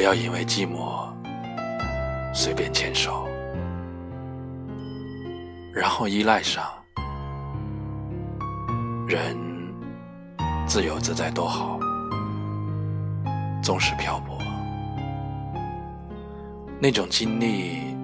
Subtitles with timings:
[0.00, 1.12] 不要因为寂寞
[2.32, 3.28] 随便牵手，
[5.74, 6.64] 然后依赖上。
[9.06, 9.36] 人
[10.66, 11.78] 自由自在多好，
[13.62, 14.38] 纵使漂泊，
[16.80, 17.94] 那种经历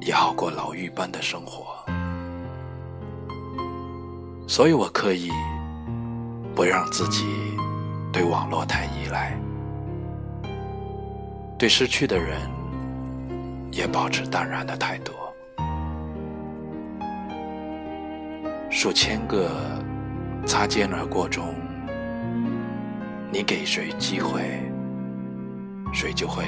[0.00, 1.84] 也好过牢狱般的生活。
[4.48, 5.30] 所以我刻意
[6.56, 7.26] 不让自己
[8.10, 9.38] 对网络太依赖，
[11.60, 12.40] 对失去的人
[13.70, 15.12] 也保持淡然的态度。
[18.70, 19.50] 数千个
[20.46, 21.54] 擦肩而过中，
[23.30, 24.40] 你给谁机会，
[25.92, 26.44] 谁就会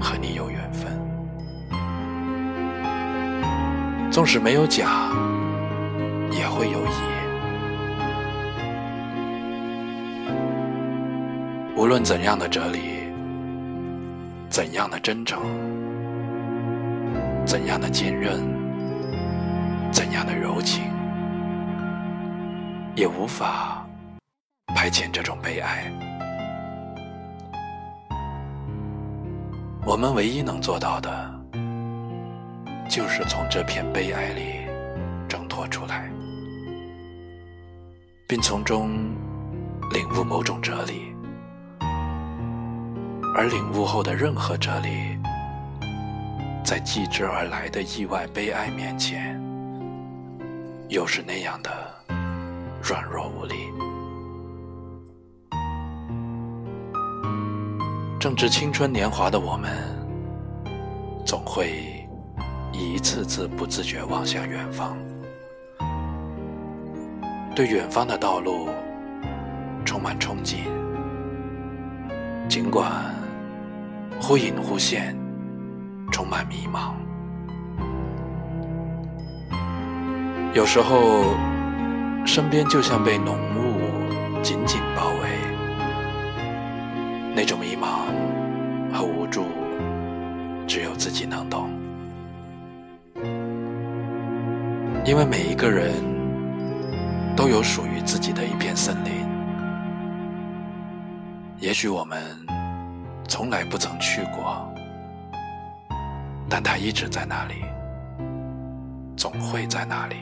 [0.00, 0.90] 和你有缘分。
[4.10, 5.12] 纵使没有假。
[6.32, 6.90] 也会有意。
[11.76, 13.01] 无论怎样的哲理，
[14.52, 15.40] 怎样的真诚，
[17.46, 18.38] 怎样的坚韧，
[19.90, 20.84] 怎样的柔情，
[22.94, 23.82] 也无法
[24.74, 25.90] 排遣这种悲哀。
[29.86, 31.34] 我们唯一能做到的，
[32.90, 34.66] 就是从这片悲哀里
[35.26, 36.10] 挣脱出来。
[38.28, 38.90] 并从中
[39.92, 41.11] 领悟某种哲理，
[43.34, 45.18] 而领悟后的任何哲理，
[46.62, 49.40] 在继之而来的意外悲哀面前，
[50.88, 51.70] 又是那样的
[52.82, 53.54] 软弱无力。
[58.20, 59.70] 正值青春年华的我们，
[61.24, 62.06] 总会
[62.70, 64.94] 一次次不自觉望向远方。
[67.56, 68.68] 对远方的道路
[69.86, 70.58] 充满憧憬，
[72.48, 72.92] 尽管
[74.20, 75.16] 忽隐忽现，
[76.10, 76.92] 充满迷茫。
[80.54, 81.34] 有时候，
[82.24, 85.38] 身边就像被浓雾紧紧包围，
[87.34, 88.06] 那种迷茫
[88.92, 89.46] 和无助，
[90.66, 91.70] 只有自己能懂。
[95.04, 95.92] 因为每一个人。
[97.34, 99.10] 都有属于自己的一片森林，
[101.58, 102.22] 也许我们
[103.34, 104.70] 从来不曾去过，
[106.50, 107.64] 但它一直在那里，
[109.16, 110.16] 总会在那里。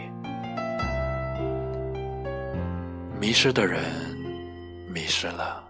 [3.21, 3.83] 迷失的人
[4.95, 5.61] 迷失了，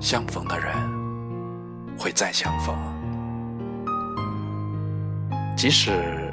[0.00, 0.74] 相逢的人
[1.98, 2.74] 会再相逢，
[5.54, 6.32] 即使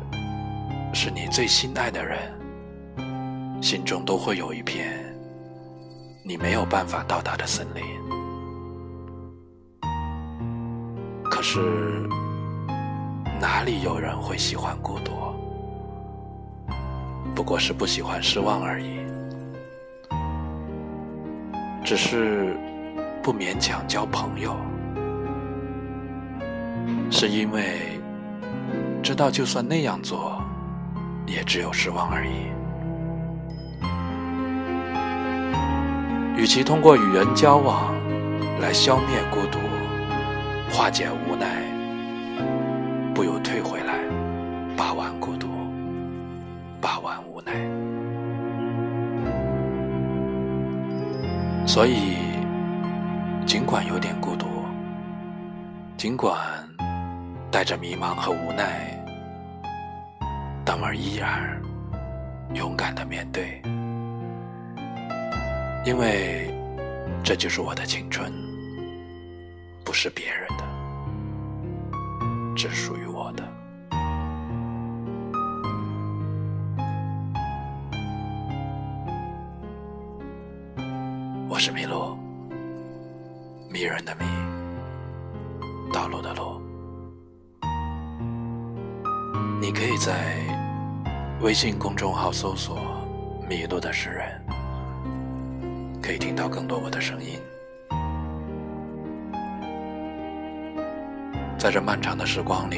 [0.94, 2.18] 是你最心爱的人。
[3.62, 4.94] 心中都会有一片
[6.24, 7.84] 你没有办法到达的森林，
[11.46, 11.60] 是
[13.38, 15.12] 哪里有人会喜欢孤独？
[17.36, 19.02] 不过是不喜欢失望而已，
[21.84, 22.56] 只是
[23.22, 24.56] 不勉强交朋友，
[27.12, 28.00] 是因为
[29.04, 30.42] 知道就算那样做，
[31.28, 32.48] 也只有失望而已。
[36.42, 37.94] 与其通过与人交往
[38.62, 39.60] 来消灭孤独、
[40.74, 41.62] 化解无奈，
[43.14, 44.00] 不如退回来
[44.76, 45.48] 把玩孤独、
[46.82, 47.54] 把玩无奈。
[51.68, 52.18] 所以，
[53.46, 54.48] 尽管有点孤独，
[55.96, 56.36] 尽管
[57.52, 59.00] 带着迷茫和无奈，
[60.66, 61.56] 但我依然
[62.56, 63.62] 勇敢的面对。
[65.86, 66.52] 因为
[67.24, 68.34] 这就是我的青春，
[69.86, 70.64] 不是别人的，
[72.56, 73.44] 只属于我的。
[81.50, 82.18] 我是麋鹿，
[83.70, 84.26] 迷人的迷，
[85.94, 86.60] 道路的路。
[89.62, 90.44] 你可以在
[91.42, 92.80] 微信公众号搜索
[93.48, 94.44] “迷路的诗人”。
[96.02, 97.40] 可以听到更多我的声音，
[101.64, 102.78] 在这漫长的时光里，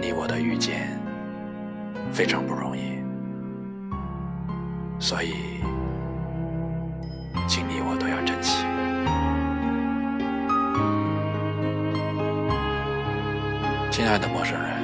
[0.00, 0.98] 你我的遇见
[2.10, 2.98] 非常不容易，
[4.98, 5.34] 所以，
[7.46, 8.64] 请你我都要珍惜。
[13.90, 14.75] 亲爱的陌生人。